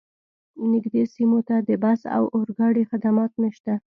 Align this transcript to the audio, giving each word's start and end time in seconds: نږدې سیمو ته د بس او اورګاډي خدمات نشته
نږدې 0.71 1.03
سیمو 1.13 1.39
ته 1.47 1.55
د 1.67 1.69
بس 1.83 2.01
او 2.15 2.23
اورګاډي 2.35 2.83
خدمات 2.91 3.31
نشته 3.43 3.73